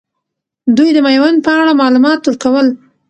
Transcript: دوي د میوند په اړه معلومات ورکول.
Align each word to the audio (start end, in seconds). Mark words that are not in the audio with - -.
دوي 0.75 0.89
د 0.93 0.99
میوند 1.05 1.37
په 1.45 1.49
اړه 1.59 1.79
معلومات 1.81 2.19
ورکول. 2.23 2.67